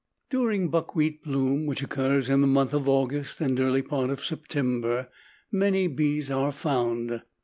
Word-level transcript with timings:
During 0.31 0.69
buckwheat 0.71 1.23
bloom, 1.23 1.67
which 1.67 1.83
occurs 1.83 2.27
in 2.27 2.41
the 2.41 2.47
month 2.47 2.73
of 2.73 2.89
August 2.89 3.39
and 3.39 3.59
early 3.59 3.83
part 3.83 4.09
of 4.09 4.25
September, 4.25 5.09
many 5.51 5.85
bees 5.85 6.31
are 6.31 6.51
found. 6.51 7.21